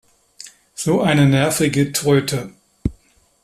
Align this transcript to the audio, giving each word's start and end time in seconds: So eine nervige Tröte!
So 0.73 1.01
eine 1.03 1.27
nervige 1.27 1.91
Tröte! 1.91 2.51